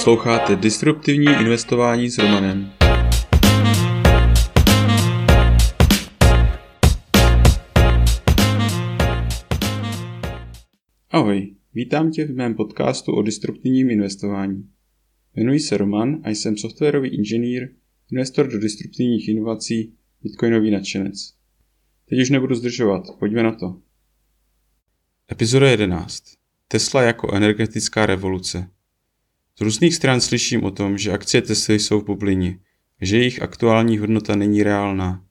[0.00, 2.72] Posloucháte Disruptivní investování s Romanem.
[11.10, 14.68] Ahoj, vítám tě v mém podcastu o disruptivním investování.
[15.34, 17.68] Jmenuji se Roman a jsem softwarový inženýr,
[18.12, 21.34] investor do disruptivních inovací, bitcoinový nadšenec.
[22.08, 23.80] Teď už nebudu zdržovat, pojďme na to.
[25.32, 26.24] Epizoda 11.
[26.68, 28.70] Tesla jako energetická revoluce.
[29.60, 32.58] Z různých stran slyším o tom, že akcie Tesly jsou v bublině,
[33.00, 35.24] že jejich aktuální hodnota není reálná.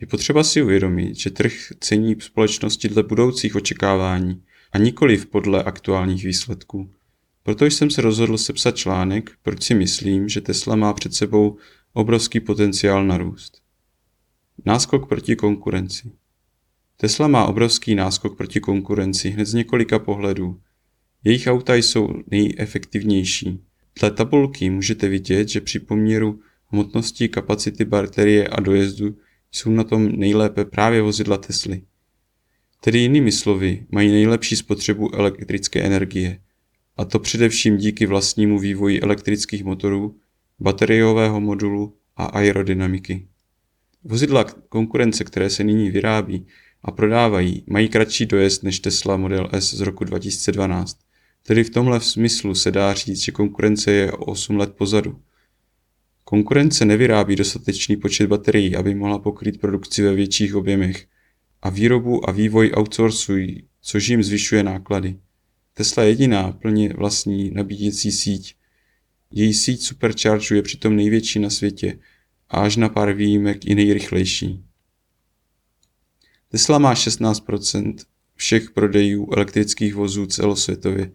[0.00, 4.42] Je potřeba si uvědomit, že trh cení společnosti dle budoucích očekávání
[4.72, 6.90] a nikoliv podle aktuálních výsledků.
[7.42, 11.56] Proto jsem se rozhodl sepsat článek, proč si myslím, že Tesla má před sebou
[11.92, 13.62] obrovský potenciál na růst.
[14.64, 16.12] Náskok proti konkurenci.
[16.96, 20.60] Tesla má obrovský náskok proti konkurenci hned z několika pohledů.
[21.24, 23.60] Jejich auta jsou nejefektivnější.
[24.00, 29.16] Dle tabulky můžete vidět, že při poměru hmotnosti, kapacity baterie a dojezdu
[29.52, 31.82] jsou na tom nejlépe právě vozidla Tesly.
[32.80, 36.38] Tedy jinými slovy, mají nejlepší spotřebu elektrické energie.
[36.96, 40.16] A to především díky vlastnímu vývoji elektrických motorů,
[40.60, 43.28] bateriového modulu a aerodynamiky.
[44.04, 46.46] Vozidla konkurence, které se nyní vyrábí
[46.82, 50.98] a prodávají, mají kratší dojezd než Tesla Model S z roku 2012.
[51.42, 55.20] Tedy v tomhle smyslu se dá říct, že konkurence je o 8 let pozadu.
[56.24, 61.06] Konkurence nevyrábí dostatečný počet baterií, aby mohla pokrýt produkci ve větších objemech
[61.62, 65.18] a výrobu a vývoj outsourcují, což jim zvyšuje náklady.
[65.74, 68.54] Tesla jediná plně vlastní nabíjecí síť.
[69.30, 71.98] Její síť Supercharge je přitom největší na světě
[72.48, 74.64] a až na pár výjimek i nejrychlejší.
[76.48, 77.94] Tesla má 16%
[78.34, 81.12] všech prodejů elektrických vozů celosvětově.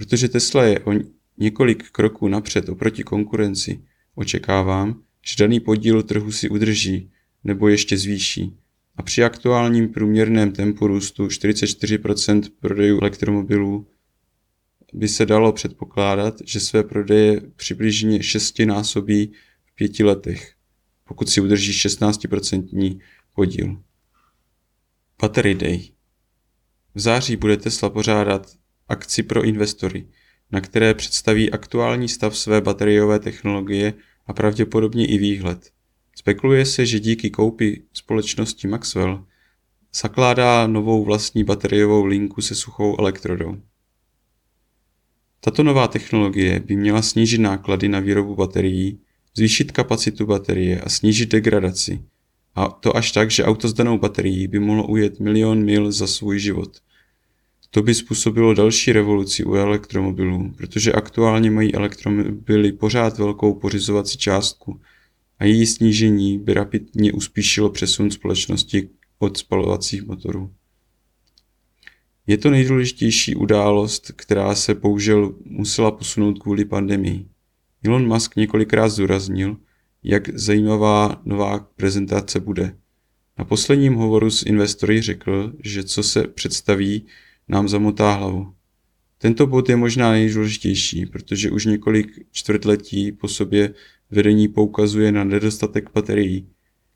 [0.00, 0.92] Protože Tesla je o
[1.38, 3.80] několik kroků napřed oproti konkurenci,
[4.14, 7.10] očekávám, že daný podíl trhu si udrží
[7.44, 8.56] nebo ještě zvýší.
[8.96, 13.86] A při aktuálním průměrném tempu růstu 44% prodejů elektromobilů
[14.92, 19.32] by se dalo předpokládat, že své prodeje přibližně šestinásobí
[19.64, 20.54] v pěti letech,
[21.04, 23.00] pokud si udrží 16%
[23.34, 23.82] podíl.
[25.22, 25.88] Battery Day
[26.94, 28.59] V září bude Tesla pořádat
[28.90, 30.06] akci pro investory,
[30.52, 33.94] na které představí aktuální stav své bateriové technologie
[34.26, 35.70] a pravděpodobně i výhled.
[36.16, 39.24] Spekuluje se, že díky koupi společnosti Maxwell
[39.94, 43.56] zakládá novou vlastní bateriovou linku se suchou elektrodou.
[45.40, 49.00] Tato nová technologie by měla snížit náklady na výrobu baterií,
[49.36, 52.02] zvýšit kapacitu baterie a snížit degradaci.
[52.54, 56.06] A to až tak, že auto s danou baterií by mohlo ujet milion mil za
[56.06, 56.78] svůj život–
[57.70, 64.80] to by způsobilo další revoluci u elektromobilů, protože aktuálně mají elektromobily pořád velkou pořizovací částku
[65.38, 68.88] a její snížení by rapidně uspíšilo přesun společnosti
[69.18, 70.50] od spalovacích motorů.
[72.26, 77.26] Je to nejdůležitější událost, která se použil musela posunout kvůli pandemii.
[77.84, 79.56] Elon Musk několikrát zdůraznil,
[80.02, 82.76] jak zajímavá nová prezentace bude.
[83.38, 87.06] Na posledním hovoru s investory řekl, že co se představí,
[87.50, 88.54] nám zamotá hlavu.
[89.18, 93.74] Tento bod je možná nejdůležitější, protože už několik čtvrtletí po sobě
[94.10, 96.48] vedení poukazuje na nedostatek baterií,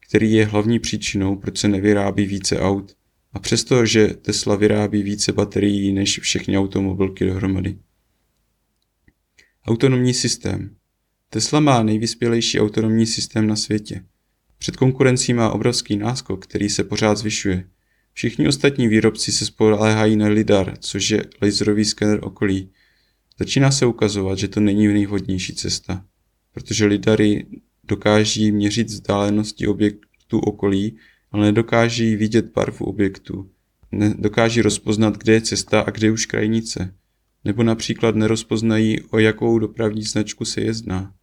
[0.08, 2.96] který je hlavní příčinou, proč se nevyrábí více aut,
[3.32, 7.78] a přesto, že Tesla vyrábí více baterií než všechny automobilky dohromady.
[9.66, 10.76] Autonomní systém.
[11.30, 14.04] Tesla má nejvyspělejší autonomní systém na světě.
[14.58, 17.68] Před konkurencí má obrovský náskok, který se pořád zvyšuje.
[18.14, 22.70] Všichni ostatní výrobci se spoléhají na LIDAR, což je laserový skener okolí.
[23.38, 26.04] Začíná se ukazovat, že to není nejvhodnější cesta,
[26.52, 27.46] protože lidary
[27.84, 30.96] dokáží měřit vzdálenosti objektu okolí,
[31.32, 33.50] ale nedokáží vidět barvu objektu.
[33.92, 36.94] Nedokáží rozpoznat, kde je cesta a kde už krajnice.
[37.44, 41.14] Nebo například nerozpoznají, o jakou dopravní značku se jedná.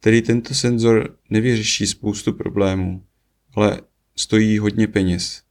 [0.00, 3.04] Tedy tento senzor nevyřeší spoustu problémů,
[3.54, 3.80] ale
[4.16, 5.42] stojí hodně peněz.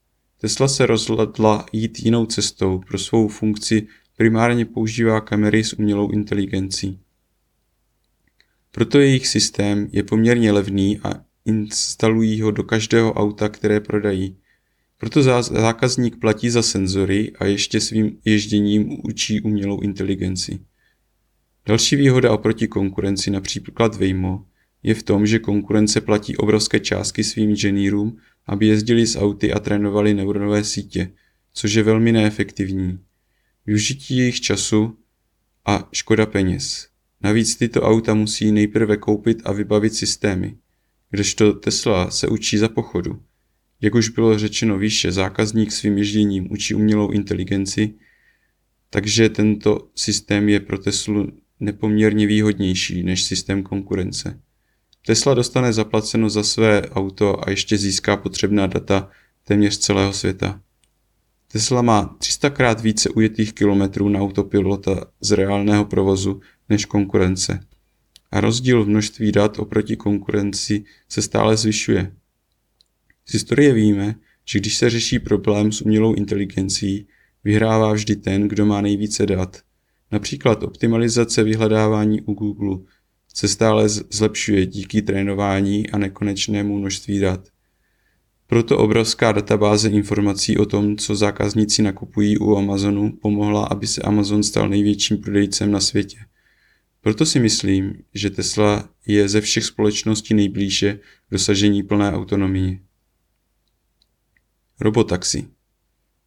[0.42, 3.88] Tesla se rozhodla jít jinou cestou, pro svou funkci
[4.18, 7.00] primárně používá kamery s umělou inteligencí.
[8.72, 11.10] Proto jejich systém je poměrně levný a
[11.46, 14.38] instalují ho do každého auta, které prodají.
[14.98, 20.60] Proto zákazník platí za senzory a ještě svým ježděním učí umělou inteligenci.
[21.66, 24.46] Další výhoda oproti konkurenci, například Waymo,
[24.84, 28.18] je v tom, že konkurence platí obrovské částky svým inženýrům
[28.50, 31.12] aby jezdili s auty a trénovali neuronové sítě,
[31.54, 33.00] což je velmi neefektivní.
[33.66, 34.98] Využití jejich času
[35.66, 36.88] a škoda peněz.
[37.22, 40.58] Navíc tyto auta musí nejprve koupit a vybavit systémy,
[41.10, 43.22] kdežto Tesla se učí za pochodu.
[43.82, 47.94] Jak už bylo řečeno výše, zákazník svým ježděním učí umělou inteligenci,
[48.90, 54.42] takže tento systém je pro Teslu nepoměrně výhodnější než systém konkurence.
[55.06, 59.10] Tesla dostane zaplaceno za své auto a ještě získá potřebná data
[59.44, 60.62] téměř celého světa.
[61.52, 67.60] Tesla má 300 krát více ujetých kilometrů na autopilota z reálného provozu než konkurence.
[68.32, 72.16] A rozdíl v množství dat oproti konkurenci se stále zvyšuje.
[73.26, 77.08] Z historie víme, že když se řeší problém s umělou inteligencí,
[77.44, 79.62] vyhrává vždy ten, kdo má nejvíce dat.
[80.12, 82.78] Například optimalizace vyhledávání u Google
[83.40, 87.48] se stále zlepšuje díky trénování a nekonečnému množství dat.
[88.48, 94.44] Proto obrovská databáze informací o tom, co zákazníci nakupují u Amazonu, pomohla, aby se Amazon
[94.44, 96.18] stal největším prodejcem na světě.
[97.02, 101.00] Proto si myslím, že Tesla je ze všech společností nejblíže
[101.32, 102.80] dosažení plné autonomie.
[104.80, 105.48] Robotaxi.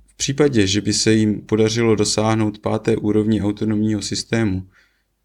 [0.07, 4.67] V případě, že by se jim podařilo dosáhnout páté úrovni autonomního systému,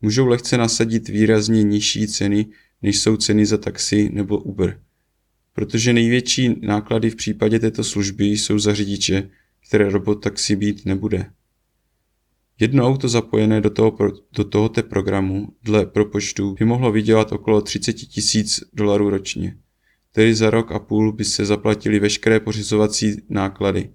[0.02, 2.46] můžou lehce nasadit výrazně nižší ceny,
[2.82, 4.82] než jsou ceny za taxi nebo Uber.
[5.54, 9.30] Protože největší náklady v případě této služby jsou za řidiče,
[9.68, 11.26] které robotaxi být nebude.
[12.60, 13.98] Jedno auto zapojené do, toho,
[14.34, 19.58] do tohoto programu dle propočtu by mohlo vydělat okolo 30 tisíc dolarů ročně.
[20.12, 23.90] Tedy za rok a půl by se zaplatili veškeré pořizovací náklady.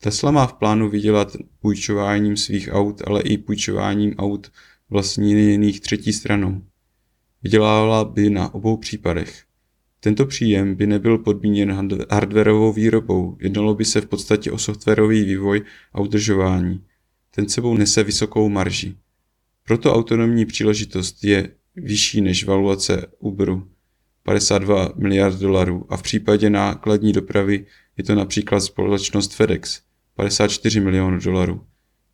[0.00, 4.50] Tesla má v plánu vydělat půjčováním svých aut, ale i půjčováním aut
[4.90, 6.62] vlastněných třetí stranou.
[7.42, 9.44] Vydělávala by na obou případech.
[10.00, 11.72] Tento příjem by nebyl podmíněn
[12.10, 16.84] hardwareovou výrobou, jednalo by se v podstatě o softwarový vývoj a udržování.
[17.30, 18.94] Ten sebou nese vysokou marži.
[19.66, 23.68] Proto autonomní příležitost je vyšší než valuace Uberu
[24.22, 27.66] 52 miliard dolarů a v případě nákladní dopravy
[27.96, 29.80] je to například společnost FedEx
[30.14, 31.66] 54 milionů dolarů.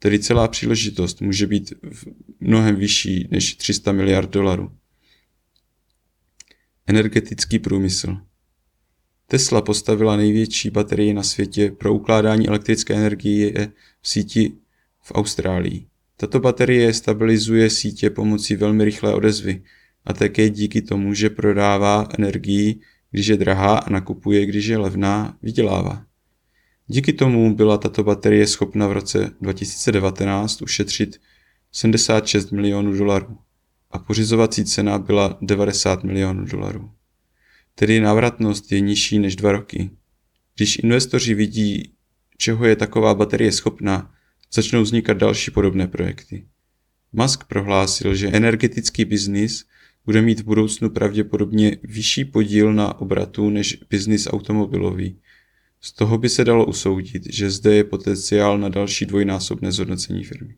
[0.02, 1.73] Tedy celá příležitost může být
[2.41, 4.73] mnohem vyšší než 300 miliard dolarů.
[6.87, 8.17] Energetický průmysl
[9.26, 14.52] Tesla postavila největší baterii na světě pro ukládání elektrické energie v síti
[15.02, 15.87] v Austrálii.
[16.17, 19.62] Tato baterie stabilizuje sítě pomocí velmi rychlé odezvy
[20.05, 22.81] a také díky tomu, že prodává energii,
[23.11, 26.06] když je drahá a nakupuje, když je levná, vydělává.
[26.92, 31.20] Díky tomu byla tato baterie schopna v roce 2019 ušetřit
[31.72, 33.38] 76 milionů dolarů
[33.90, 36.90] a pořizovací cena byla 90 milionů dolarů.
[37.75, 39.90] Tedy návratnost je nižší než dva roky.
[40.56, 41.92] Když investoři vidí,
[42.37, 44.14] čeho je taková baterie schopná,
[44.52, 46.46] začnou vznikat další podobné projekty.
[47.12, 49.64] Musk prohlásil, že energetický biznis
[50.04, 55.20] bude mít v budoucnu pravděpodobně vyšší podíl na obratu než biznis automobilový.
[55.81, 60.56] Z toho by se dalo usoudit, že zde je potenciál na další dvojnásobné zhodnocení firmy.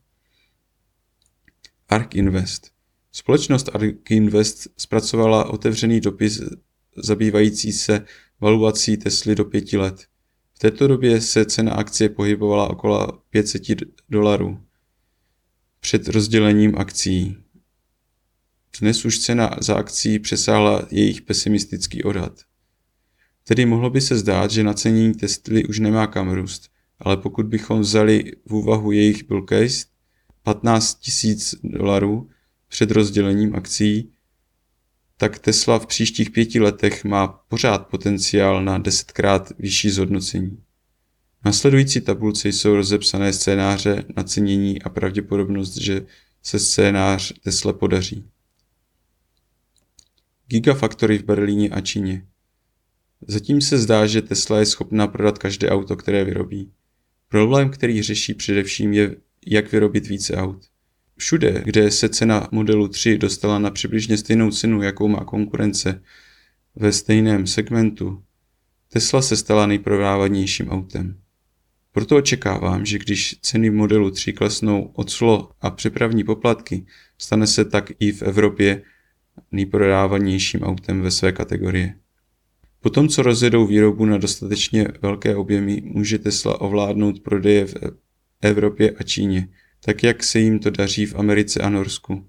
[1.88, 2.72] ARK Invest
[3.12, 6.40] Společnost ARK Invest zpracovala otevřený dopis
[6.96, 8.04] zabývající se
[8.40, 10.06] valuací Tesly do pěti let.
[10.54, 13.62] V této době se cena akcie pohybovala okolo 500
[14.08, 14.60] dolarů
[15.80, 17.36] před rozdělením akcí.
[18.80, 22.40] Dnes už cena za akcí přesáhla jejich pesimistický odhad.
[23.44, 27.80] Tedy mohlo by se zdát, že nacenění Tesly už nemá kam růst, ale pokud bychom
[27.80, 29.86] vzali v úvahu jejich bull case
[30.42, 32.30] 15 000 dolarů
[32.68, 34.12] před rozdělením akcí,
[35.16, 40.62] tak Tesla v příštích pěti letech má pořád potenciál na desetkrát vyšší zhodnocení.
[41.44, 46.06] Nasledující tabulce jsou rozepsané scénáře nacenění a pravděpodobnost, že
[46.42, 48.24] se scénář Tesla podaří.
[50.46, 52.26] Gigafactory v Berlíně a Číně.
[53.26, 56.72] Zatím se zdá, že Tesla je schopná prodat každé auto, které vyrobí.
[57.28, 60.64] Problém, který řeší především, je, jak vyrobit více aut.
[61.16, 66.02] Všude, kde se cena modelu 3 dostala na přibližně stejnou cenu, jakou má konkurence
[66.74, 68.22] ve stejném segmentu,
[68.88, 71.18] Tesla se stala nejprodávanějším autem.
[71.92, 76.86] Proto očekávám, že když ceny modelu 3 klesnou od slo a přepravní poplatky,
[77.18, 78.82] stane se tak i v Evropě
[79.52, 82.01] nejprodávanějším autem ve své kategorii.
[82.82, 87.74] Potom, co rozjedou výrobu na dostatečně velké objemy, může Tesla ovládnout prodeje v
[88.40, 89.48] Evropě a Číně,
[89.84, 92.26] tak jak se jim to daří v Americe a Norsku.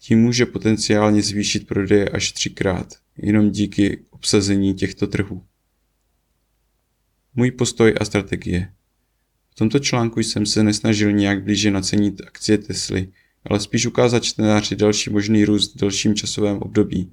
[0.00, 5.42] Tím může potenciálně zvýšit prodeje až třikrát, jenom díky obsazení těchto trhů.
[7.34, 8.72] Můj postoj a strategie.
[9.50, 13.08] V tomto článku jsem se nesnažil nějak blíže nacenit akcie Tesly,
[13.44, 17.12] ale spíš ukázat čtenáři další možný růst v delším časovém období.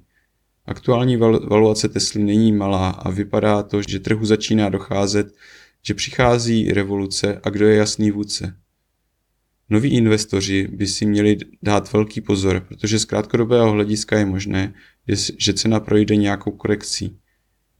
[0.66, 5.34] Aktuální valuace Tesly není malá a vypadá to, že trhu začíná docházet,
[5.82, 8.56] že přichází revoluce a kdo je jasný vůdce.
[9.70, 14.74] Noví investoři by si měli dát velký pozor, protože z krátkodobého hlediska je možné,
[15.38, 17.18] že cena projde nějakou korekcí.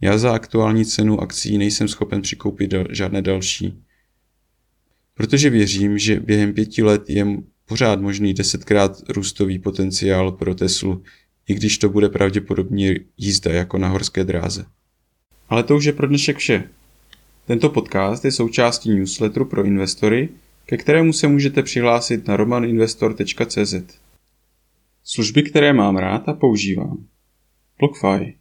[0.00, 3.82] Já za aktuální cenu akcí nejsem schopen přikoupit žádné další.
[5.14, 7.26] Protože věřím, že během pěti let je
[7.64, 11.02] pořád možný desetkrát růstový potenciál pro Teslu,
[11.48, 14.64] i když to bude pravděpodobně jízda jako na horské dráze.
[15.48, 16.68] Ale to už je pro dnešek vše.
[17.46, 20.28] Tento podcast je součástí newsletteru pro investory,
[20.66, 23.74] ke kterému se můžete přihlásit na romaninvestor.cz.
[25.04, 27.06] Služby, které mám rád a používám.
[27.78, 28.34] BlockFi.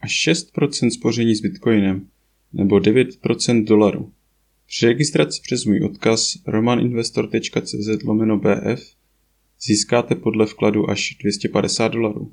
[0.00, 2.06] Až 6% spoření s Bitcoinem
[2.52, 4.12] nebo 9% dolaru.
[4.66, 8.96] Při registraci přes můj odkaz romaninvestor.cz lomeno BF
[9.62, 12.32] získáte podle vkladu až 250 dolarů.